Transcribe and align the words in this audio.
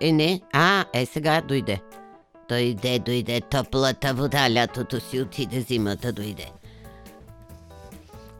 Е, 0.00 0.12
не. 0.12 0.40
А, 0.52 0.84
е, 0.92 1.06
сега 1.06 1.40
дойде. 1.40 1.80
Дойде, 2.48 2.98
дойде 2.98 3.40
топлата 3.40 4.14
вода, 4.14 4.54
лятото 4.54 5.00
си 5.00 5.20
отиде, 5.20 5.60
зимата 5.60 6.12
дойде. 6.12 6.50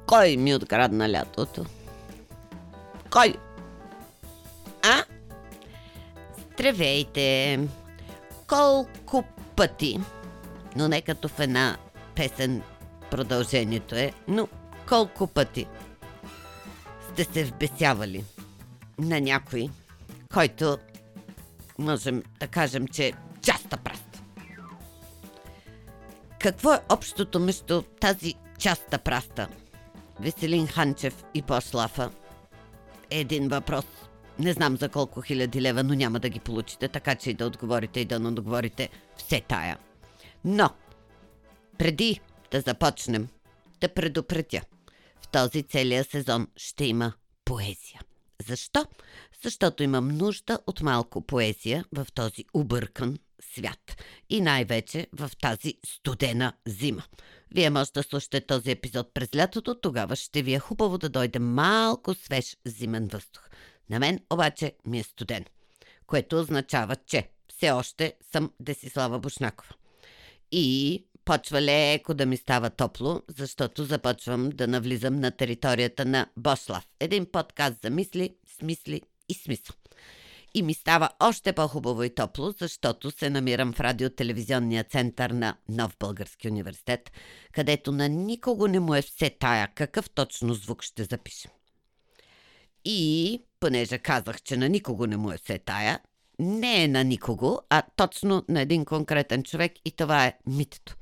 Кой 0.06 0.36
ми 0.36 0.54
открадна 0.54 1.12
лятото? 1.12 1.64
Кой? 3.10 3.34
А? 4.82 5.04
Здравейте! 6.52 7.58
Колко 8.46 9.24
пъти, 9.56 10.00
но 10.76 10.88
не 10.88 11.02
като 11.02 11.28
в 11.28 11.40
една 11.40 11.76
песен 12.14 12.62
продължението 13.10 13.94
е, 13.94 14.12
но 14.28 14.48
колко 14.88 15.26
пъти 15.26 15.66
сте 17.12 17.24
се 17.24 17.44
вбесявали 17.44 18.24
на 18.98 19.20
някой, 19.20 19.68
който 20.34 20.78
можем 21.80 22.22
да 22.40 22.46
кажем, 22.46 22.88
че 22.88 23.06
е 23.06 23.12
часта 23.42 23.76
праста. 23.76 24.22
Какво 26.40 26.72
е 26.72 26.80
общото 26.88 27.40
между 27.40 27.82
тази 27.82 28.34
часта 28.58 28.98
праста? 28.98 29.48
Веселин 30.20 30.66
Ханчев 30.66 31.24
и 31.34 31.42
Пошлафа 31.42 32.10
един 33.10 33.48
въпрос. 33.48 33.84
Не 34.38 34.52
знам 34.52 34.76
за 34.76 34.88
колко 34.88 35.20
хиляди 35.20 35.62
лева, 35.62 35.82
но 35.82 35.94
няма 35.94 36.20
да 36.20 36.28
ги 36.28 36.40
получите, 36.40 36.88
така 36.88 37.14
че 37.14 37.30
и 37.30 37.34
да 37.34 37.46
отговорите 37.46 38.00
и 38.00 38.04
да 38.04 38.18
не 38.18 38.28
отговорите 38.28 38.88
все 39.16 39.40
тая. 39.40 39.78
Но, 40.44 40.70
преди 41.78 42.20
да 42.50 42.60
започнем, 42.60 43.28
да 43.80 43.94
предупредя. 43.94 44.60
В 45.20 45.28
този 45.28 45.62
целия 45.62 46.04
сезон 46.04 46.48
ще 46.56 46.84
има 46.84 47.12
поезия. 47.44 48.00
Защо? 48.50 48.86
Защото 49.42 49.82
имам 49.82 50.08
нужда 50.08 50.58
от 50.66 50.80
малко 50.80 51.20
поезия 51.20 51.84
в 51.92 52.06
този 52.14 52.44
объркан 52.54 53.18
свят. 53.54 54.02
И 54.30 54.40
най-вече 54.40 55.06
в 55.12 55.30
тази 55.40 55.74
студена 55.86 56.52
зима. 56.66 57.02
Вие 57.54 57.70
може 57.70 57.92
да 57.92 58.02
слушате 58.02 58.40
този 58.40 58.70
епизод 58.70 59.14
през 59.14 59.28
лятото, 59.36 59.80
тогава 59.80 60.16
ще 60.16 60.42
ви 60.42 60.54
е 60.54 60.58
хубаво 60.58 60.98
да 60.98 61.08
дойде 61.08 61.38
малко 61.38 62.14
свеж 62.14 62.56
зимен 62.66 63.08
въздух. 63.08 63.42
На 63.90 63.98
мен 63.98 64.20
обаче 64.30 64.72
ми 64.86 64.98
е 64.98 65.02
студен, 65.02 65.44
което 66.06 66.40
означава, 66.40 66.96
че 66.96 67.30
все 67.48 67.70
още 67.70 68.14
съм 68.32 68.52
Десислава 68.60 69.18
Бушнакова. 69.18 69.74
И 70.52 71.04
почва 71.30 71.62
леко 71.62 72.14
да 72.14 72.26
ми 72.26 72.36
става 72.36 72.70
топло, 72.70 73.22
защото 73.28 73.84
започвам 73.84 74.50
да 74.50 74.68
навлизам 74.68 75.20
на 75.20 75.30
територията 75.30 76.04
на 76.04 76.26
Бошлав. 76.36 76.86
Един 77.00 77.26
подкаст 77.26 77.82
за 77.82 77.90
мисли, 77.90 78.36
смисли 78.58 79.02
и 79.28 79.34
смисъл. 79.34 79.76
И 80.54 80.62
ми 80.62 80.74
става 80.74 81.10
още 81.20 81.52
по-хубаво 81.52 82.02
и 82.02 82.14
топло, 82.14 82.52
защото 82.58 83.10
се 83.10 83.30
намирам 83.30 83.72
в 83.72 83.80
радиотелевизионния 83.80 84.84
център 84.84 85.30
на 85.30 85.56
Нов 85.68 85.96
Български 86.00 86.48
университет, 86.48 87.12
където 87.52 87.92
на 87.92 88.08
никого 88.08 88.66
не 88.66 88.80
му 88.80 88.94
е 88.94 89.02
все 89.02 89.30
тая 89.30 89.68
какъв 89.74 90.10
точно 90.10 90.54
звук 90.54 90.82
ще 90.82 91.04
запишем. 91.04 91.50
И, 92.84 93.42
понеже 93.60 93.98
казах, 93.98 94.42
че 94.42 94.56
на 94.56 94.68
никого 94.68 95.06
не 95.06 95.16
му 95.16 95.32
е 95.32 95.38
все 95.38 95.58
тая, 95.58 96.00
не 96.38 96.84
е 96.84 96.88
на 96.88 97.04
никого, 97.04 97.58
а 97.70 97.82
точно 97.96 98.44
на 98.48 98.60
един 98.60 98.84
конкретен 98.84 99.42
човек 99.42 99.72
и 99.84 99.90
това 99.90 100.26
е 100.26 100.38
митето. 100.46 100.96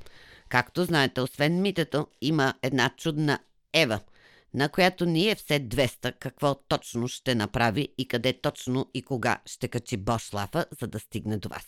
Както 0.48 0.84
знаете, 0.84 1.20
освен 1.20 1.62
митето, 1.62 2.06
има 2.20 2.54
една 2.62 2.91
чудна 2.96 3.38
Ева, 3.72 4.00
на 4.54 4.68
която 4.68 5.06
ни 5.06 5.28
е 5.28 5.34
все 5.34 5.68
200 5.68 6.12
какво 6.18 6.54
точно 6.54 7.08
ще 7.08 7.34
направи 7.34 7.88
и 7.98 8.08
къде 8.08 8.41
точно 8.41 8.91
и 8.94 9.02
кога 9.02 9.41
ще 9.46 9.69
качи 9.69 9.96
Бошлафа, 9.96 10.66
за 10.80 10.86
да 10.86 11.00
стигне 11.00 11.38
до 11.38 11.48
вас. 11.48 11.66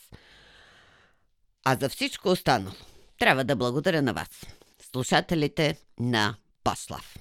А 1.65 1.77
за 1.81 1.89
всичко 1.89 2.29
останало, 2.29 2.75
трябва 3.19 3.45
да 3.45 3.57
благодаря 3.57 4.03
на 4.03 4.13
вас, 4.13 4.29
слушателите 4.93 5.79
на 5.99 6.37
Бошлав. 6.65 7.19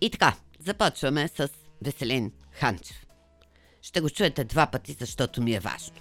И 0.00 0.10
така, 0.10 0.36
започваме 0.60 1.28
с 1.28 1.50
Веселин 1.82 2.32
Ханчев. 2.50 3.06
Ще 3.82 4.00
го 4.00 4.10
чуете 4.10 4.44
два 4.44 4.66
пъти, 4.66 4.92
защото 4.92 5.42
ми 5.42 5.54
е 5.54 5.60
важно. 5.60 5.96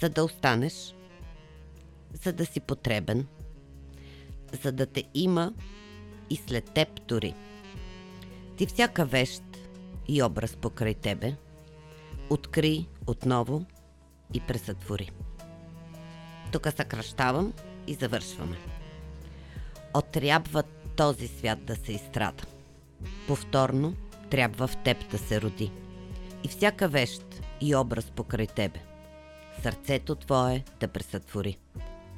За 0.00 0.08
да 0.08 0.24
останеш, 0.24 0.94
за 2.14 2.32
да 2.32 2.46
си 2.46 2.60
потребен, 2.60 3.26
за 4.62 4.72
да 4.72 4.86
те 4.86 5.04
има 5.14 5.52
и 6.30 6.36
след 6.36 6.70
теб 6.70 7.06
дори. 7.08 7.34
Ти 8.56 8.66
всяка 8.66 9.04
вещ 9.04 9.42
и 10.08 10.22
образ 10.22 10.56
покрай 10.56 10.94
тебе, 10.94 11.36
откри 12.30 12.86
отново 13.06 13.64
и 14.34 14.40
пресътвори. 14.40 15.10
Тук 16.52 16.68
съкръщавам 16.76 17.52
и 17.86 17.94
завършваме. 17.94 18.56
Отрябва 19.94 20.62
този 20.96 21.28
свят 21.28 21.64
да 21.64 21.76
се 21.76 21.92
изстрада. 21.92 22.44
Повторно 23.26 23.94
трябва 24.30 24.66
в 24.66 24.76
теб 24.76 25.10
да 25.10 25.18
се 25.18 25.40
роди. 25.40 25.70
И 26.44 26.48
всяка 26.48 26.88
вещ 26.88 27.22
и 27.60 27.76
образ 27.76 28.10
покрай 28.10 28.46
тебе. 28.46 28.80
Сърцето 29.62 30.14
твое 30.14 30.64
да 30.80 30.88
пресътвори 30.88 31.58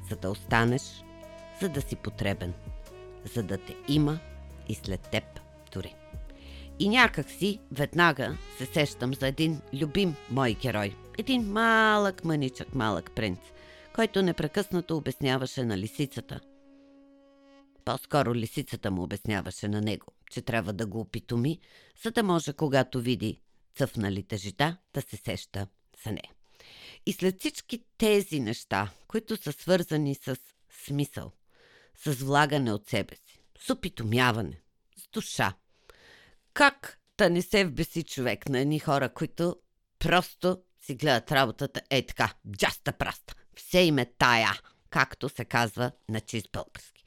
за 0.09 0.15
да 0.15 0.29
останеш, 0.29 1.03
за 1.61 1.69
да 1.69 1.81
си 1.81 1.95
потребен, 1.95 2.53
за 3.35 3.43
да 3.43 3.57
те 3.57 3.75
има 3.87 4.19
и 4.69 4.75
след 4.75 5.01
теб 5.01 5.23
дори. 5.73 5.95
И 6.79 6.89
някак 6.89 7.29
си 7.29 7.59
веднага 7.71 8.37
се 8.57 8.65
сещам 8.65 9.13
за 9.13 9.27
един 9.27 9.61
любим 9.73 10.15
мой 10.31 10.53
герой. 10.53 10.95
Един 11.17 11.51
малък 11.51 12.25
мъничък 12.25 12.75
малък 12.75 13.11
принц, 13.15 13.39
който 13.95 14.21
непрекъснато 14.21 14.97
обясняваше 14.97 15.63
на 15.63 15.77
лисицата. 15.77 16.39
По-скоро 17.85 18.35
лисицата 18.35 18.91
му 18.91 19.03
обясняваше 19.03 19.67
на 19.67 19.81
него, 19.81 20.05
че 20.31 20.41
трябва 20.41 20.73
да 20.73 20.85
го 20.85 20.99
опитоми, 20.99 21.59
за 22.03 22.11
да 22.11 22.23
може, 22.23 22.53
когато 22.53 23.01
види 23.01 23.41
цъфналите 23.75 24.37
жита, 24.37 24.77
да 24.93 25.01
се 25.01 25.17
сеща 25.17 25.67
за 26.03 26.11
нея. 26.11 26.31
И 27.05 27.13
след 27.13 27.39
всички 27.39 27.83
тези 27.97 28.39
неща, 28.39 28.91
които 29.07 29.37
са 29.37 29.51
свързани 29.51 30.15
с 30.15 30.37
смисъл, 30.85 31.31
с 31.95 32.11
влагане 32.11 32.73
от 32.73 32.89
себе 32.89 33.15
си, 33.15 33.43
с 33.59 33.69
опитомяване, 33.69 34.61
с 34.97 35.07
душа, 35.07 35.53
как 36.53 36.99
да 37.17 37.29
не 37.29 37.41
се 37.41 37.65
вбеси 37.65 38.03
човек 38.03 38.49
на 38.49 38.59
едни 38.59 38.79
хора, 38.79 39.13
които 39.13 39.55
просто 39.99 40.61
си 40.85 40.95
гледат 40.95 41.31
работата 41.31 41.81
е 41.89 42.05
така, 42.05 42.33
джаста 42.57 42.93
праста, 42.93 43.35
все 43.55 43.79
им 43.79 43.99
е 43.99 44.05
тая, 44.05 44.59
както 44.89 45.29
се 45.29 45.45
казва 45.45 45.91
на 46.09 46.21
чист 46.21 46.49
български. 46.53 47.03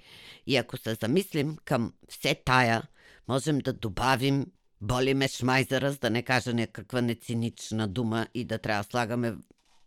И 0.47 0.56
ако 0.56 0.76
се 0.76 0.94
замислим 0.94 1.56
към 1.64 1.94
все 2.08 2.34
тая, 2.34 2.82
можем 3.28 3.58
да 3.58 3.72
добавим 3.72 4.47
боли 4.81 5.14
ме 5.14 5.28
шмайзера, 5.28 5.92
за 5.92 5.98
да 5.98 6.10
не 6.10 6.22
кажа 6.22 6.54
някаква 6.54 7.00
нецинична 7.00 7.88
дума 7.88 8.26
и 8.34 8.44
да 8.44 8.58
трябва 8.58 8.82
да 8.82 8.91
слагаме 8.91 9.37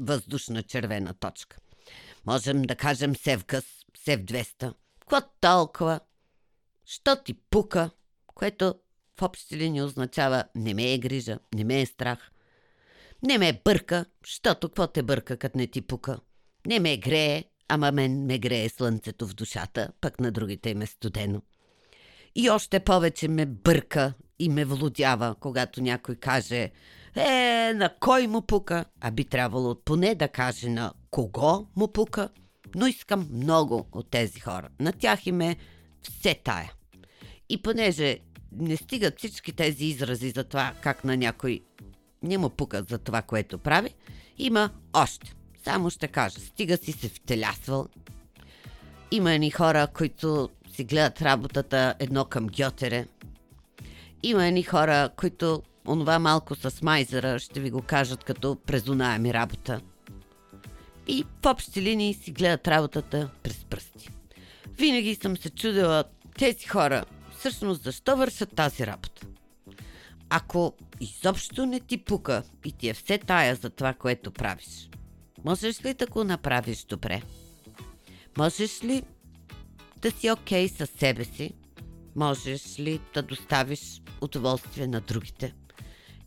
въздушна 0.01 0.63
червена 0.63 1.13
точка. 1.13 1.57
Можем 2.25 2.61
да 2.61 2.75
кажем 2.75 3.15
Севгъс, 3.15 3.65
Сев 3.97 4.19
200. 4.19 4.73
Какво 4.99 5.27
толкова? 5.41 5.99
Що 6.85 7.15
ти 7.15 7.33
пука? 7.33 7.89
Което 8.27 8.75
в 9.19 9.21
общи 9.21 9.57
линии 9.57 9.81
означава 9.81 10.43
не 10.55 10.73
ме 10.73 10.93
е 10.93 10.97
грижа, 10.97 11.39
не 11.55 11.63
ме 11.63 11.81
е 11.81 11.85
страх. 11.85 12.31
Не 13.23 13.37
ме 13.37 13.61
бърка, 13.65 14.05
щото 14.23 14.69
какво 14.69 14.87
те 14.87 15.03
бърка, 15.03 15.37
като 15.37 15.57
не 15.57 15.67
ти 15.67 15.81
пука. 15.81 16.19
Не 16.67 16.79
ме 16.79 16.97
грее, 16.97 17.43
ама 17.67 17.91
мен 17.91 18.25
ме 18.25 18.39
грее 18.39 18.69
слънцето 18.69 19.27
в 19.27 19.33
душата, 19.33 19.91
пък 20.01 20.19
на 20.19 20.31
другите 20.31 20.69
им 20.69 20.81
е 20.81 20.85
студено. 20.85 21.41
И 22.35 22.49
още 22.49 22.79
повече 22.79 23.27
ме 23.27 23.45
бърка 23.45 24.13
и 24.39 24.49
ме 24.49 24.65
влудява, 24.65 25.35
когато 25.39 25.81
някой 25.81 26.15
каже 26.15 26.71
е, 27.15 27.73
на 27.75 27.89
кой 27.99 28.27
му 28.27 28.41
пука? 28.41 28.85
А 29.01 29.11
би 29.11 29.25
трябвало 29.25 29.75
поне 29.85 30.15
да 30.15 30.27
каже 30.27 30.69
на 30.69 30.93
кого 31.11 31.67
му 31.75 31.87
пука. 31.87 32.29
Но 32.75 32.87
искам 32.87 33.29
много 33.33 33.87
от 33.91 34.09
тези 34.09 34.39
хора. 34.39 34.69
На 34.79 34.91
тях 34.91 35.27
им 35.27 35.41
е 35.41 35.55
все 36.01 36.35
тая. 36.43 36.73
И 37.49 37.61
понеже 37.61 38.19
не 38.51 38.77
стигат 38.77 39.17
всички 39.17 39.53
тези 39.53 39.85
изрази 39.85 40.29
за 40.29 40.43
това 40.43 40.73
как 40.81 41.03
на 41.03 41.17
някой 41.17 41.61
не 42.23 42.37
му 42.37 42.49
пукат 42.49 42.89
за 42.89 42.97
това, 42.97 43.21
което 43.21 43.57
прави, 43.57 43.93
има 44.37 44.69
още. 44.93 45.33
Само 45.63 45.89
ще 45.89 46.07
кажа, 46.07 46.39
стига 46.39 46.77
си 46.77 46.91
се 46.91 47.09
втелясвал. 47.09 47.87
Има 49.11 49.33
едни 49.33 49.51
хора, 49.51 49.87
които 49.87 50.49
си 50.73 50.83
гледат 50.83 51.21
работата 51.21 51.95
едно 51.99 52.25
към 52.25 52.47
Гьотере. 52.47 53.05
Има 54.23 54.47
едни 54.47 54.63
хора, 54.63 55.09
които 55.17 55.63
онова 55.87 56.19
малко 56.19 56.55
с 56.55 56.81
майзера 56.81 57.39
ще 57.39 57.59
ви 57.59 57.69
го 57.71 57.81
кажат 57.81 58.23
като 58.23 58.57
презунаеми 58.65 59.33
работа. 59.33 59.81
И 61.07 61.25
в 61.43 61.45
общи 61.45 61.81
линии 61.81 62.13
си 62.13 62.31
гледат 62.31 62.67
работата 62.67 63.29
през 63.43 63.65
пръсти. 63.65 64.09
Винаги 64.77 65.15
съм 65.15 65.37
се 65.37 65.49
чудила 65.49 66.03
тези 66.37 66.67
хора 66.67 67.05
всъщност 67.37 67.83
защо 67.83 68.17
вършат 68.17 68.55
тази 68.55 68.87
работа. 68.87 69.21
ако 70.29 70.73
изобщо 70.99 71.65
не 71.65 71.79
ти 71.79 71.97
пука 71.97 72.43
и 72.65 72.71
ти 72.71 72.89
е 72.89 72.93
все 72.93 73.17
тая 73.17 73.55
за 73.55 73.69
това, 73.69 73.93
което 73.93 74.31
правиш, 74.31 74.89
можеш 75.45 75.85
ли 75.85 75.93
да 75.93 76.07
го 76.07 76.23
направиш 76.23 76.83
добре? 76.83 77.21
Можеш 78.37 78.83
ли 78.83 79.03
да 80.01 80.11
си 80.11 80.31
окей 80.31 80.67
okay 80.67 80.77
със 80.77 80.89
себе 80.89 81.23
си? 81.25 81.53
Можеш 82.15 82.79
ли 82.79 82.99
да 83.13 83.21
доставиш 83.21 84.01
удоволствие 84.21 84.87
на 84.87 85.01
другите? 85.01 85.53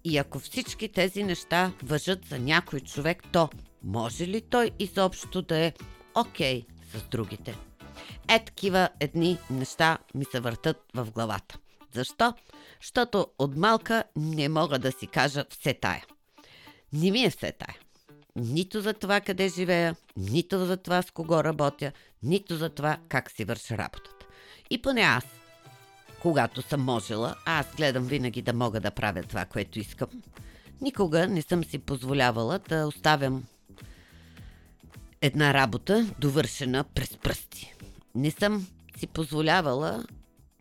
И 0.05 0.19
ако 0.19 0.39
всички 0.39 0.89
тези 0.89 1.23
неща 1.23 1.73
въжат 1.83 2.25
за 2.25 2.39
някой 2.39 2.81
човек, 2.81 3.23
то 3.33 3.49
може 3.83 4.27
ли 4.27 4.41
той 4.41 4.71
изобщо 4.79 5.43
да 5.43 5.59
е 5.59 5.73
окей 6.15 6.62
okay 6.62 6.67
с 6.99 7.09
другите? 7.09 7.56
Е 8.29 8.45
такива 8.45 8.89
едни 9.01 9.39
неща 9.51 9.99
ми 10.15 10.25
се 10.25 10.41
въртат 10.41 10.77
в 10.95 11.11
главата. 11.11 11.59
Защо? 11.95 12.35
Защото 12.81 13.27
от 13.39 13.56
малка 13.56 14.05
не 14.17 14.49
мога 14.49 14.79
да 14.79 14.93
си 14.93 15.06
кажа 15.06 15.45
все 15.51 15.75
тая. 15.75 16.05
Не 16.93 17.11
ми 17.11 17.25
е 17.25 17.31
все 17.31 17.53
тая. 17.53 17.77
Нито 18.37 18.81
за 18.81 18.95
това 18.95 19.21
къде 19.21 19.49
живея, 19.49 19.97
нито 20.17 20.67
за 20.67 20.77
това 20.77 21.03
с 21.03 21.11
кого 21.11 21.45
работя, 21.45 21.93
нито 22.23 22.56
за 22.56 22.69
това 22.69 22.99
как 23.09 23.31
си 23.31 23.45
върша 23.45 23.79
работата. 23.79 24.27
И 24.71 24.83
поне 24.83 25.01
аз, 25.01 25.25
когато 26.25 26.62
съм 26.62 26.81
можела, 26.81 27.35
аз 27.44 27.67
гледам 27.76 28.05
винаги 28.05 28.43
да 28.43 28.53
мога 28.53 28.81
да 28.81 28.91
правя 28.91 29.23
това, 29.23 29.44
което 29.44 29.79
искам. 29.79 30.09
Никога 30.81 31.26
не 31.26 31.43
съм 31.43 31.65
си 31.65 31.79
позволявала 31.79 32.59
да 32.59 32.87
оставям 32.87 33.44
една 35.21 35.55
работа 35.55 36.06
довършена 36.19 36.85
през 36.85 37.17
пръсти. 37.17 37.75
Не 38.15 38.31
съм 38.31 38.67
си 38.99 39.06
позволявала, 39.06 40.05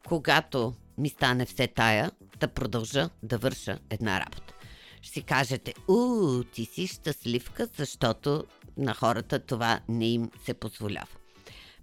когато 0.07 0.73
ми 0.97 1.09
стане 1.09 1.45
все 1.45 1.67
тая, 1.67 2.11
да 2.39 2.47
продължа 2.47 3.09
да 3.23 3.37
върша 3.37 3.79
една 3.89 4.19
работа. 4.19 4.53
Ще 5.01 5.13
си 5.13 5.21
кажете, 5.21 5.73
у, 5.87 6.43
ти 6.43 6.65
си 6.65 6.87
щастливка, 6.87 7.67
защото 7.77 8.43
на 8.77 8.93
хората 8.93 9.39
това 9.39 9.79
не 9.89 10.07
им 10.07 10.31
се 10.45 10.53
позволява. 10.53 11.07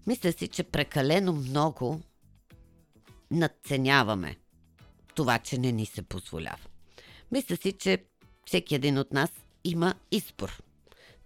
Мисля 0.07 0.33
си, 0.33 0.49
че 0.49 0.63
прекалено 0.63 1.33
много 1.33 2.01
надценяваме 3.31 4.37
това, 5.15 5.39
че 5.39 5.59
не 5.59 5.73
ни 5.73 5.87
се 5.87 6.03
позволява. 6.03 6.67
Мисля 7.33 7.57
си, 7.57 7.73
че 7.73 8.05
всеки 8.47 8.75
един 8.75 8.99
от 8.99 9.13
нас 9.13 9.31
има 9.65 9.95
избор. 10.11 10.63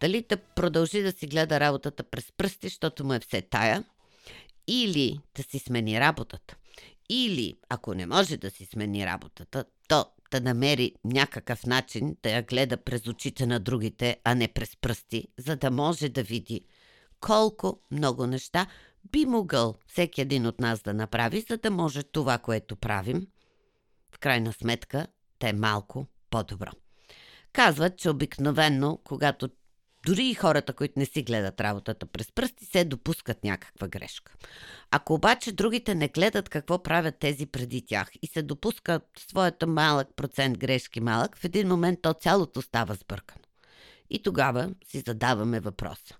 Дали 0.00 0.26
да 0.28 0.36
продължи 0.36 1.02
да 1.02 1.12
си 1.12 1.26
гледа 1.26 1.60
работата 1.60 2.02
през 2.02 2.32
пръсти, 2.36 2.68
защото 2.68 3.04
му 3.04 3.12
е 3.14 3.20
все 3.20 3.42
тая, 3.42 3.84
или 4.66 5.20
да 5.36 5.42
си 5.42 5.58
смени 5.58 6.00
работата. 6.00 6.56
Или, 7.08 7.56
ако 7.68 7.94
не 7.94 8.06
може 8.06 8.36
да 8.36 8.50
си 8.50 8.64
смени 8.64 9.06
работата, 9.06 9.64
то 9.88 10.06
да 10.30 10.40
намери 10.40 10.94
някакъв 11.04 11.66
начин 11.66 12.16
да 12.22 12.30
я 12.30 12.42
гледа 12.42 12.76
през 12.76 13.06
очите 13.06 13.46
на 13.46 13.60
другите, 13.60 14.20
а 14.24 14.34
не 14.34 14.48
през 14.48 14.76
пръсти, 14.76 15.28
за 15.38 15.56
да 15.56 15.70
може 15.70 16.08
да 16.08 16.22
види 16.22 16.60
колко 17.20 17.80
много 17.90 18.26
неща 18.26 18.66
би 19.12 19.26
могъл 19.26 19.74
всеки 19.86 20.20
един 20.20 20.46
от 20.46 20.60
нас 20.60 20.82
да 20.82 20.94
направи, 20.94 21.44
за 21.50 21.56
да 21.56 21.70
може 21.70 22.02
това, 22.02 22.38
което 22.38 22.76
правим, 22.76 23.26
в 24.14 24.18
крайна 24.18 24.52
сметка 24.52 25.06
да 25.40 25.48
е 25.48 25.52
малко 25.52 26.06
по-добро. 26.30 26.70
Казват, 27.52 27.98
че 27.98 28.10
обикновенно, 28.10 29.00
когато 29.04 29.48
дори 30.06 30.26
и 30.26 30.34
хората, 30.34 30.72
които 30.72 30.98
не 30.98 31.06
си 31.06 31.22
гледат 31.22 31.60
работата 31.60 32.06
през 32.06 32.32
пръсти, 32.32 32.64
се 32.64 32.84
допускат 32.84 33.44
някаква 33.44 33.88
грешка. 33.88 34.32
Ако 34.90 35.14
обаче 35.14 35.52
другите 35.52 35.94
не 35.94 36.08
гледат 36.08 36.48
какво 36.48 36.82
правят 36.82 37.18
тези 37.18 37.46
преди 37.46 37.86
тях 37.86 38.10
и 38.22 38.26
се 38.26 38.42
допускат 38.42 39.02
своята 39.18 39.66
малък 39.66 40.08
процент 40.16 40.58
грешки 40.58 41.00
малък, 41.00 41.36
в 41.36 41.44
един 41.44 41.68
момент 41.68 41.98
то 42.02 42.12
цялото 42.12 42.62
става 42.62 42.94
сбъркано. 42.94 43.44
И 44.10 44.22
тогава 44.22 44.70
си 44.86 45.02
задаваме 45.06 45.60
въпроса. 45.60 46.16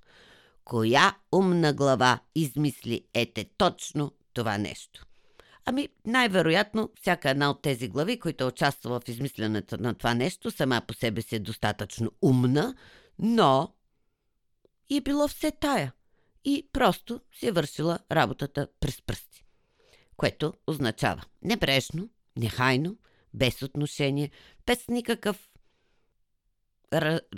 Коя 0.65 1.17
умна 1.33 1.73
глава 1.73 2.21
измисли 2.35 3.07
ете 3.15 3.45
точно 3.45 4.13
това 4.33 4.59
нещо? 4.59 5.07
Ами, 5.65 5.89
най-вероятно, 6.07 6.91
всяка 7.01 7.31
една 7.31 7.51
от 7.51 7.63
тези 7.63 7.89
глави, 7.89 8.19
които 8.19 8.45
е 8.45 8.47
участвала 8.47 9.01
в 9.01 9.09
измисленето 9.09 9.77
на 9.77 9.95
това 9.95 10.15
нещо, 10.15 10.51
сама 10.51 10.83
по 10.89 10.95
себе 10.95 11.23
си 11.23 11.37
е 11.37 11.39
достатъчно 11.39 12.13
умна, 12.23 12.75
но 13.19 13.75
и 14.89 14.97
е 14.97 15.01
било 15.01 15.29
все 15.29 15.51
тая. 15.51 15.93
И 16.45 16.69
просто 16.73 17.21
си 17.33 17.47
е 17.47 17.53
вършила 17.53 17.99
работата 18.13 18.69
през 18.81 19.03
пръсти. 19.03 19.45
Което 20.17 20.55
означава 20.67 21.25
небрежно, 21.43 22.09
нехайно, 22.37 22.97
без 23.35 23.63
отношение, 23.63 24.31
без 24.67 24.89
никакъв 24.89 25.51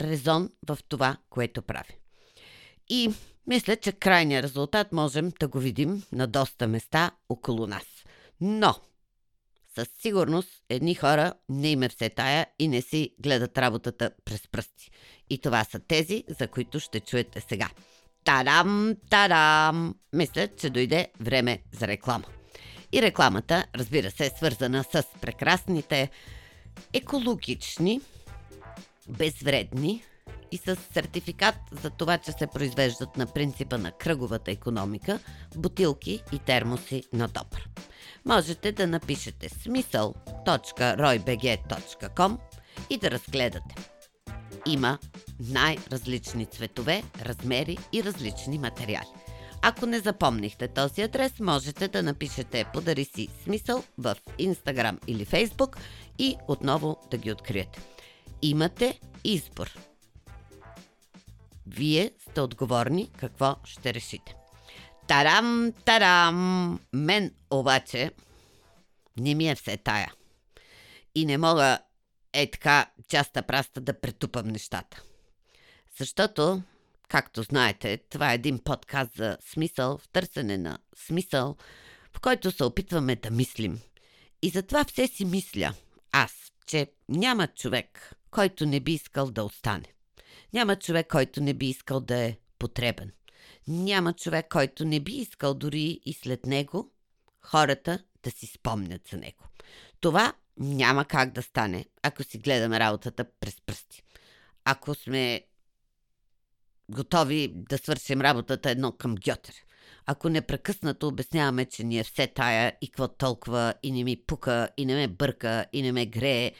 резон 0.00 0.50
в 0.68 0.78
това, 0.88 1.16
което 1.30 1.62
прави. 1.62 1.98
И 2.88 3.10
мисля, 3.46 3.76
че 3.76 3.92
крайният 3.92 4.44
резултат 4.44 4.92
можем 4.92 5.32
да 5.40 5.48
го 5.48 5.58
видим 5.58 6.02
на 6.12 6.26
доста 6.26 6.66
места 6.66 7.10
около 7.28 7.66
нас. 7.66 7.84
Но 8.40 8.74
със 9.74 9.88
сигурност 9.98 10.48
едни 10.68 10.94
хора 10.94 11.32
не 11.48 11.68
им 11.68 11.82
е 11.82 11.88
все 11.88 12.08
тая 12.08 12.46
и 12.58 12.68
не 12.68 12.82
си 12.82 13.10
гледат 13.18 13.58
работата 13.58 14.10
през 14.24 14.48
пръсти. 14.48 14.90
И 15.30 15.38
това 15.38 15.64
са 15.64 15.78
тези, 15.78 16.24
за 16.40 16.48
които 16.48 16.80
ще 16.80 17.00
чуете 17.00 17.40
сега. 17.48 17.70
Тарам, 18.24 18.94
тарам! 19.10 19.94
Мисля, 20.12 20.48
че 20.56 20.70
дойде 20.70 21.08
време 21.20 21.62
за 21.72 21.86
реклама. 21.86 22.24
И 22.92 23.02
рекламата, 23.02 23.66
разбира 23.74 24.10
се, 24.10 24.26
е 24.26 24.30
свързана 24.30 24.84
с 24.84 25.04
прекрасните 25.20 26.10
екологични, 26.92 28.00
безвредни 29.08 30.02
и 30.52 30.56
с 30.56 30.76
сертификат 30.94 31.54
за 31.82 31.90
това, 31.90 32.18
че 32.18 32.32
се 32.32 32.46
произвеждат 32.46 33.16
на 33.16 33.26
принципа 33.26 33.78
на 33.78 33.92
кръговата 33.92 34.50
економика 34.50 35.18
бутилки 35.56 36.22
и 36.32 36.38
термоси 36.38 37.02
на 37.12 37.28
Добър 37.28 37.68
можете 38.26 38.72
да 38.72 38.86
напишете 38.86 39.48
смисъл.roybg.com 39.48 42.38
и 42.90 42.98
да 42.98 43.10
разгледате. 43.10 43.74
Има 44.66 44.98
най-различни 45.40 46.46
цветове, 46.46 47.02
размери 47.22 47.78
и 47.92 48.04
различни 48.04 48.58
материали. 48.58 49.06
Ако 49.62 49.86
не 49.86 50.00
запомнихте 50.00 50.68
този 50.68 51.02
адрес, 51.02 51.40
можете 51.40 51.88
да 51.88 52.02
напишете 52.02 52.64
Подари 52.72 53.04
си 53.04 53.28
смисъл 53.44 53.84
в 53.98 54.16
Instagram 54.38 54.98
или 55.06 55.26
Facebook 55.26 55.76
и 56.18 56.36
отново 56.48 56.96
да 57.10 57.16
ги 57.16 57.32
откриете. 57.32 57.80
Имате 58.42 59.00
избор. 59.24 59.70
Вие 61.66 62.12
сте 62.18 62.40
отговорни 62.40 63.10
какво 63.16 63.56
ще 63.64 63.94
решите. 63.94 64.34
Тарам, 65.06 65.72
тарам! 65.84 66.80
Мен 66.92 67.34
обаче 67.50 68.10
не 69.16 69.34
ми 69.34 69.48
е 69.48 69.54
все 69.54 69.76
тая. 69.76 70.12
И 71.14 71.26
не 71.26 71.38
мога 71.38 71.78
е 72.32 72.50
така 72.50 72.90
часта 73.08 73.42
праста 73.42 73.80
да 73.80 74.00
претупам 74.00 74.48
нещата. 74.48 75.02
Защото, 75.98 76.62
както 77.08 77.42
знаете, 77.42 77.98
това 78.10 78.32
е 78.32 78.34
един 78.34 78.58
подкаст 78.58 79.16
за 79.16 79.38
смисъл, 79.40 79.98
в 79.98 80.08
търсене 80.08 80.58
на 80.58 80.78
смисъл, 81.06 81.56
в 82.16 82.20
който 82.20 82.50
се 82.50 82.64
опитваме 82.64 83.16
да 83.16 83.30
мислим. 83.30 83.80
И 84.42 84.48
затова 84.48 84.84
все 84.84 85.06
си 85.06 85.24
мисля, 85.24 85.74
аз, 86.12 86.32
че 86.66 86.92
няма 87.08 87.46
човек, 87.46 88.14
който 88.30 88.66
не 88.66 88.80
би 88.80 88.92
искал 88.92 89.30
да 89.30 89.44
остане. 89.44 89.95
Няма 90.52 90.76
човек, 90.76 91.06
който 91.10 91.40
не 91.40 91.54
би 91.54 91.66
искал 91.66 92.00
да 92.00 92.16
е 92.16 92.36
потребен. 92.58 93.12
Няма 93.68 94.12
човек, 94.12 94.46
който 94.50 94.84
не 94.84 95.00
би 95.00 95.12
искал 95.12 95.54
дори 95.54 96.00
и 96.04 96.12
след 96.12 96.46
него 96.46 96.92
хората 97.40 97.98
да 98.22 98.30
си 98.30 98.46
спомнят 98.46 99.08
за 99.10 99.16
него. 99.16 99.44
Това 100.00 100.32
няма 100.58 101.04
как 101.04 101.32
да 101.32 101.42
стане, 101.42 101.84
ако 102.02 102.24
си 102.24 102.38
гледаме 102.38 102.80
работата 102.80 103.24
през 103.40 103.60
пръсти. 103.60 104.02
Ако 104.64 104.94
сме 104.94 105.42
готови 106.88 107.52
да 107.54 107.78
свършим 107.78 108.20
работата 108.20 108.70
едно 108.70 108.92
към 108.92 109.14
Гьотер. 109.14 109.54
Ако 110.06 110.28
непрекъснато 110.28 111.08
обясняваме, 111.08 111.64
че 111.64 111.84
ни 111.84 111.98
е 111.98 112.04
все 112.04 112.26
тая 112.26 112.76
и 112.80 112.88
какво 112.88 113.08
толкова 113.08 113.74
и 113.82 113.92
не 113.92 114.04
ми 114.04 114.16
пука 114.16 114.68
и 114.76 114.86
не 114.86 114.94
ме 114.94 115.08
бърка 115.08 115.66
и 115.72 115.82
не 115.82 115.92
ме 115.92 116.06
грее, 116.06 116.52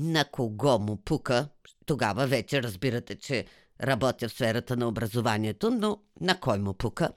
на 0.00 0.24
кого 0.24 0.78
му 0.78 0.96
пука, 0.96 1.48
тогава 1.86 2.26
вече 2.26 2.62
разбирате, 2.62 3.18
че 3.18 3.46
работя 3.82 4.28
в 4.28 4.32
сферата 4.32 4.76
на 4.76 4.88
образованието, 4.88 5.70
но 5.70 6.02
на 6.20 6.40
кой 6.40 6.58
му 6.58 6.74
пука. 6.74 7.12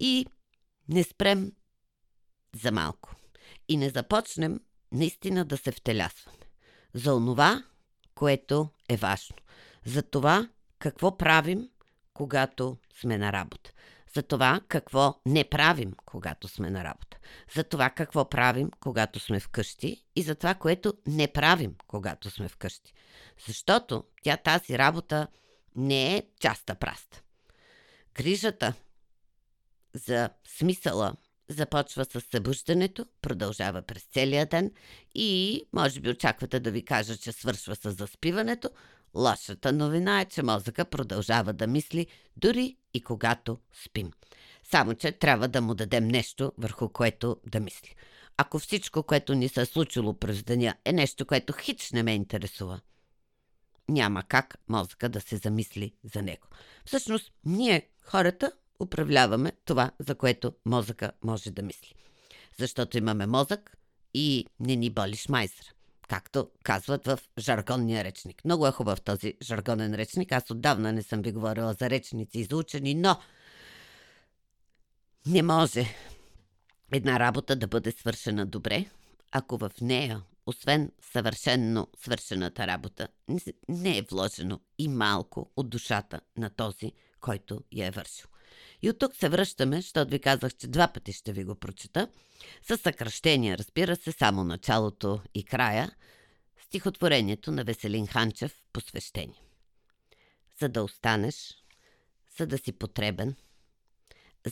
И 0.00 0.26
не 0.88 1.04
спрем 1.04 1.52
за 2.62 2.72
малко. 2.72 3.14
И 3.68 3.76
не 3.76 3.90
започнем 3.90 4.60
наистина 4.92 5.44
да 5.44 5.56
се 5.56 5.72
втелясваме. 5.72 6.38
За 6.94 7.14
онова, 7.14 7.64
което 8.14 8.68
е 8.88 8.96
важно. 8.96 9.36
За 9.86 10.02
това, 10.02 10.48
какво 10.78 11.16
правим, 11.16 11.68
когато 12.14 12.76
сме 13.00 13.18
на 13.18 13.32
работа. 13.32 13.72
За 14.14 14.22
това 14.22 14.60
какво 14.68 15.20
не 15.26 15.44
правим, 15.44 15.92
когато 16.06 16.48
сме 16.48 16.70
на 16.70 16.84
работа, 16.84 17.18
за 17.54 17.64
това 17.64 17.90
какво 17.90 18.28
правим, 18.28 18.70
когато 18.80 19.20
сме 19.20 19.40
вкъщи 19.40 20.04
и 20.16 20.22
за 20.22 20.34
това, 20.34 20.54
което 20.54 20.94
не 21.06 21.28
правим, 21.28 21.74
когато 21.86 22.30
сме 22.30 22.48
вкъщи. 22.48 22.94
Защото 23.46 24.04
тя 24.22 24.36
тази 24.36 24.78
работа 24.78 25.26
не 25.76 26.16
е 26.16 26.22
часта 26.40 26.74
праста. 26.74 27.22
Грижата 28.14 28.74
за 29.94 30.30
смисъла 30.48 31.14
започва 31.48 32.04
с 32.04 32.20
събуждането, 32.20 33.06
продължава 33.22 33.82
през 33.82 34.02
целия 34.02 34.46
ден 34.46 34.70
и 35.14 35.62
може 35.72 36.00
би 36.00 36.10
очаквате 36.10 36.60
да 36.60 36.70
ви 36.70 36.84
кажа, 36.84 37.16
че 37.16 37.32
свършва 37.32 37.76
с 37.76 37.90
заспиването. 37.90 38.70
Лошата 39.14 39.72
новина 39.72 40.20
е, 40.20 40.24
че 40.24 40.42
мозъка 40.42 40.84
продължава 40.84 41.52
да 41.52 41.66
мисли 41.66 42.06
дори 42.36 42.76
и 42.94 43.00
когато 43.00 43.58
спим. 43.84 44.10
Само, 44.64 44.94
че 44.94 45.12
трябва 45.12 45.48
да 45.48 45.60
му 45.60 45.74
дадем 45.74 46.08
нещо, 46.08 46.52
върху 46.58 46.88
което 46.88 47.36
да 47.46 47.60
мисли. 47.60 47.94
Ако 48.36 48.58
всичко, 48.58 49.02
което 49.02 49.34
ни 49.34 49.48
се 49.48 49.60
е 49.60 49.66
случило 49.66 50.14
през 50.14 50.42
деня, 50.42 50.74
е 50.84 50.92
нещо, 50.92 51.26
което 51.26 51.52
хич 51.52 51.92
не 51.92 52.02
ме 52.02 52.14
интересува, 52.14 52.80
няма 53.88 54.22
как 54.22 54.58
мозъка 54.68 55.08
да 55.08 55.20
се 55.20 55.36
замисли 55.36 55.94
за 56.14 56.22
него. 56.22 56.46
Всъщност, 56.84 57.32
ние, 57.44 57.88
хората, 58.02 58.52
управляваме 58.80 59.52
това, 59.64 59.90
за 59.98 60.14
което 60.14 60.54
мозъка 60.64 61.12
може 61.24 61.50
да 61.50 61.62
мисли. 61.62 61.94
Защото 62.58 62.98
имаме 62.98 63.26
мозък 63.26 63.76
и 64.14 64.46
не 64.60 64.76
ни 64.76 64.90
боли 64.90 65.16
шмайзър. 65.16 65.74
Както 66.08 66.50
казват 66.62 67.06
в 67.06 67.18
жаргонния 67.38 68.04
речник. 68.04 68.44
Много 68.44 68.66
е 68.66 68.72
хубав 68.72 69.00
този 69.00 69.34
жаргонен 69.42 69.94
речник. 69.94 70.32
Аз 70.32 70.50
отдавна 70.50 70.92
не 70.92 71.02
съм 71.02 71.22
ви 71.22 71.32
говорила 71.32 71.72
за 71.72 71.90
речници 71.90 72.38
и 72.38 72.44
за 72.44 72.56
учени, 72.56 72.94
но 72.94 73.20
не 75.26 75.42
може 75.42 75.94
една 76.92 77.20
работа 77.20 77.56
да 77.56 77.66
бъде 77.66 77.92
свършена 77.92 78.46
добре, 78.46 78.86
ако 79.32 79.58
в 79.58 79.70
нея, 79.80 80.22
освен 80.46 80.92
съвършенно 81.12 81.88
свършената 82.02 82.66
работа, 82.66 83.08
не 83.68 83.98
е 83.98 84.02
вложено 84.10 84.60
и 84.78 84.88
малко 84.88 85.50
от 85.56 85.70
душата 85.70 86.20
на 86.36 86.50
този, 86.50 86.92
който 87.20 87.60
я 87.72 87.86
е 87.86 87.90
вършил. 87.90 88.28
И 88.82 88.90
от 88.90 88.98
тук 88.98 89.16
се 89.16 89.28
връщаме, 89.28 89.76
защото 89.76 90.10
ви 90.10 90.18
казах, 90.18 90.54
че 90.54 90.66
два 90.66 90.88
пъти 90.88 91.12
ще 91.12 91.32
ви 91.32 91.44
го 91.44 91.54
прочета, 91.54 92.08
с 92.62 92.78
съкръщение, 92.78 93.58
разбира 93.58 93.96
се, 93.96 94.12
само 94.12 94.44
началото 94.44 95.20
и 95.34 95.44
края, 95.44 95.90
стихотворението 96.66 97.52
на 97.52 97.64
Веселин 97.64 98.06
Ханчев 98.06 98.64
посвещение. 98.72 99.42
За 100.60 100.68
да 100.68 100.82
останеш, 100.82 101.64
за 102.38 102.46
да 102.46 102.58
си 102.58 102.72
потребен, 102.72 103.36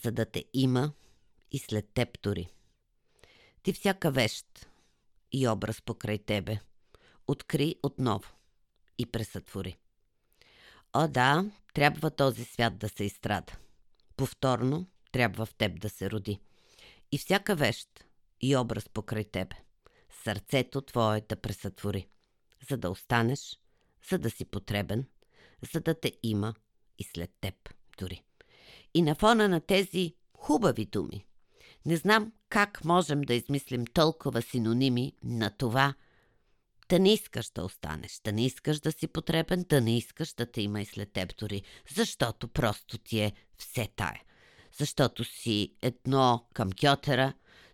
за 0.05 0.13
да 0.13 0.25
те 0.25 0.45
има 0.55 0.93
и 1.53 1.59
след 1.59 1.89
теб 1.95 2.19
тори. 2.21 2.49
Ти 3.63 3.73
всяка 3.73 4.11
вещ 4.11 4.47
и 5.33 5.49
образ 5.49 5.83
покрай 5.83 6.19
тебе, 6.19 6.59
откри 7.27 7.77
отново 7.83 8.33
и 8.99 9.07
пресътвори. 9.07 9.77
О 10.93 11.09
да, 11.09 11.45
трябва 11.75 12.11
този 12.11 12.45
свят 12.45 12.79
да 12.79 12.89
се 12.89 13.05
изстрада– 13.05 13.53
повторно 14.17 14.87
трябва 15.13 15.47
в 15.47 15.55
теб 15.55 15.81
да 15.81 15.89
се 15.89 16.11
роди. 16.11 16.41
И 17.13 17.19
всяка 17.19 17.55
вещ 17.55 17.89
и 18.41 18.57
образ 18.57 18.89
покрай 18.89 19.25
тебе, 19.25 19.57
сърцето 20.25 20.81
твое 20.81 21.23
да 21.29 21.37
пресътвори, 21.37 22.09
за 22.71 22.77
да 22.77 22.91
останеш, 22.91 23.61
за 24.11 24.19
да 24.19 24.31
си 24.31 24.45
потребен, 24.45 25.05
за 25.73 25.81
да 25.81 26.01
те 26.01 26.13
има 26.23 26.55
и 26.99 27.05
след 27.05 27.31
теб 27.41 27.55
дори. 27.99 28.23
И 28.95 29.03
на 29.03 29.15
фона 29.15 29.49
на 29.49 29.61
тези 29.61 30.15
хубави 30.37 30.85
думи, 30.85 31.27
не 31.87 31.97
знам 31.97 32.33
как 32.49 32.85
можем 32.85 33.23
да 33.23 33.35
измислим 33.35 33.87
толкова 33.87 34.43
синоними 34.43 35.13
на 35.23 35.51
това– 35.51 35.95
да 36.93 36.99
не 36.99 37.13
искаш 37.13 37.51
да 37.51 37.65
останеш, 37.65 38.21
да 38.25 38.33
не 38.33 38.47
искаш 38.47 38.81
да 38.81 38.93
си 38.93 39.07
потребен, 39.07 39.65
да 39.69 39.81
не 39.81 39.97
искаш 39.97 40.33
да 40.33 40.47
те 40.47 40.63
има 40.63 40.81
и 40.81 40.87
след 40.87 41.13
теб 41.13 41.37
дори, 41.39 41.63
защото 41.95 42.49
просто 42.49 42.99
ти 42.99 43.21
е 43.21 43.33
все 43.59 43.89
тая. 43.97 44.23
Защото 44.79 45.25
си 45.25 45.75
едно 45.83 46.47
към 46.55 46.71
кьотера, 46.73 47.33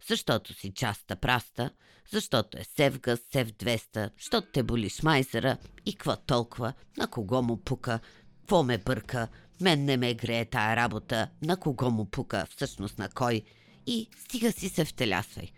защото 0.08 0.54
си 0.54 0.72
часта 0.75 1.16
праста, 1.16 1.70
защото 2.12 2.58
е 2.58 2.64
Севгъс, 2.64 3.20
Сев 3.32 3.48
200, 3.48 4.10
защото 4.18 4.48
те 4.52 4.62
боли 4.62 4.88
шмайзера 4.88 5.56
и 5.87 5.94
какво 5.94 6.16
толкова, 6.16 6.72
на 6.96 7.06
кого 7.06 7.42
му 7.42 7.56
пука, 7.56 8.00
какво 8.40 8.62
ме 8.62 8.78
бърка, 8.78 9.28
мен 9.60 9.84
не 9.84 9.96
ме 9.96 10.14
грее 10.14 10.44
тая 10.44 10.76
работа, 10.76 11.28
на 11.42 11.56
кого 11.56 11.90
му 11.90 12.10
пука, 12.10 12.46
всъщност 12.50 12.98
на 12.98 13.08
кой. 13.08 13.42
И 13.87 14.08
стига 14.25 14.52
си 14.52 14.68
се 14.68 14.84
втелясвай. 14.84 15.48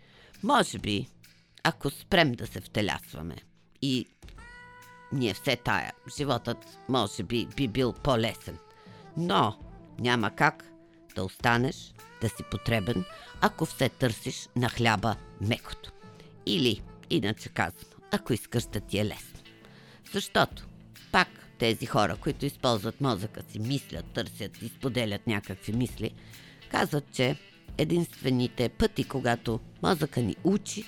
Може 0.43 0.79
би, 0.79 1.07
ако 1.63 1.89
спрем 1.89 2.31
да 2.31 2.47
се 2.47 2.61
втелясваме 2.61 3.35
и 3.81 4.07
ние 5.13 5.33
все 5.33 5.55
тая, 5.55 5.93
животът 6.17 6.77
може 6.89 7.23
би 7.23 7.45
би 7.45 7.67
бил 7.67 7.93
по-лесен. 7.93 8.57
Но 9.17 9.57
няма 9.99 10.31
как 10.31 10.65
да 11.15 11.23
останеш, 11.23 11.93
да 12.21 12.29
си 12.29 12.43
потребен, 12.51 13.05
ако 13.41 13.65
все 13.65 13.89
търсиш 13.89 14.49
на 14.55 14.69
хляба 14.69 15.15
мекото. 15.41 15.91
Или, 16.45 16.81
иначе 17.09 17.49
казвам, 17.49 17.91
ако 18.11 18.33
искаш 18.33 18.63
да 18.63 18.79
ти 18.79 18.99
е 18.99 19.05
лесно. 19.05 19.39
Защото, 20.13 20.65
пак 21.11 21.27
тези 21.59 21.85
хора, 21.85 22.15
които 22.15 22.45
използват 22.45 23.01
мозъка 23.01 23.41
си, 23.49 23.59
мислят, 23.59 24.05
търсят 24.05 24.61
и 24.61 24.67
споделят 24.67 25.27
някакви 25.27 25.73
мисли, 25.73 26.13
казват, 26.69 27.03
че 27.13 27.37
единствените 27.77 28.69
пъти, 28.69 29.03
когато 29.03 29.59
мозъка 29.83 30.21
ни 30.21 30.35
учи, 30.43 30.85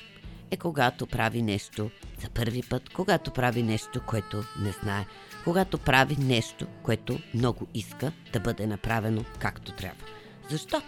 е 0.54 0.58
когато 0.58 1.08
прави 1.08 1.42
нещо 1.42 1.92
за 2.22 2.30
първи 2.30 2.64
път, 2.70 2.90
когато 2.90 3.32
прави 3.32 3.64
нещо, 3.64 4.02
което 4.06 4.44
не 4.60 4.72
знае, 4.72 5.06
когато 5.44 5.78
прави 5.78 6.16
нещо, 6.20 6.68
което 6.84 7.20
много 7.34 7.68
иска 7.74 8.12
да 8.34 8.40
бъде 8.40 8.68
направено 8.68 9.24
както 9.40 9.72
трябва. 9.72 10.06
Защо? 10.50 10.82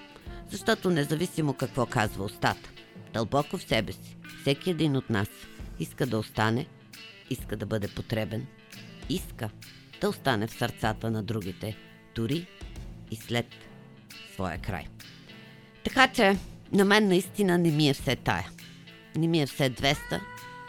Защото 0.49 0.89
независимо 0.89 1.53
какво 1.53 1.85
казва 1.85 2.23
устата, 2.25 2.69
дълбоко 3.13 3.57
в 3.57 3.63
себе 3.63 3.91
си, 3.91 4.17
всеки 4.41 4.69
един 4.69 4.95
от 4.97 5.09
нас 5.09 5.27
иска 5.79 6.05
да 6.05 6.17
остане, 6.17 6.65
иска 7.29 7.57
да 7.57 7.65
бъде 7.65 7.87
потребен, 7.87 8.47
иска 9.09 9.49
да 10.01 10.09
остане 10.09 10.47
в 10.47 10.53
сърцата 10.53 11.11
на 11.11 11.23
другите, 11.23 11.77
дори 12.15 12.47
и 13.11 13.15
след 13.15 13.47
своя 14.33 14.57
край. 14.57 14.87
Така 15.83 16.07
че, 16.07 16.37
на 16.71 16.85
мен 16.85 17.07
наистина 17.07 17.57
не 17.57 17.71
ми 17.71 17.89
е 17.89 17.93
все 17.93 18.15
тая 18.15 18.54
не 19.15 19.27
ми 19.27 19.41
е 19.41 19.45
все 19.45 19.69
200 19.69 20.19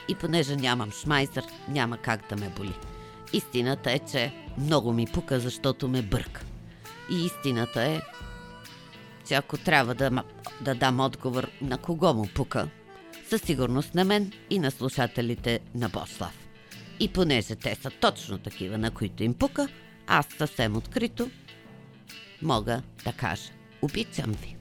и 0.09 0.15
понеже 0.15 0.57
нямам 0.57 0.91
шмайзър, 0.91 1.45
няма 1.69 1.99
как 1.99 2.29
да 2.29 2.37
ме 2.37 2.49
боли. 2.49 2.75
Истината 3.33 3.93
е, 3.93 3.99
че 3.99 4.33
много 4.59 4.93
ми 4.93 5.07
пука, 5.07 5.41
защото 5.41 5.89
ме 5.89 6.03
бърка. 6.03 6.43
И 7.11 7.25
истината 7.25 7.83
е, 7.83 8.01
че 9.29 9.35
ако 9.35 9.57
трябва 9.57 9.95
да, 9.95 10.23
да 10.61 10.75
дам 10.75 11.01
отговор 11.01 11.51
на 11.61 11.79
кого 11.79 12.15
му 12.15 12.29
пука, 12.35 12.69
със 13.29 13.43
сигурност 13.43 13.95
на 13.95 14.05
мен 14.05 14.33
и 14.51 14.59
на 14.59 14.71
слушателите 14.71 15.61
на 15.75 15.89
Бослав. 15.89 16.49
И 17.01 17.09
понеже 17.09 17.57
те 17.57 17.75
са 17.75 17.91
точно 17.91 18.39
такива, 18.39 18.79
на 18.79 18.91
които 18.91 19.23
им 19.23 19.35
пука, 19.35 19.69
аз 20.07 20.27
съвсем 20.39 20.77
открито 20.77 21.31
мога 22.43 22.83
да 23.05 23.13
кажа. 23.13 23.51
Обичам 23.83 24.33
ви. 24.33 24.56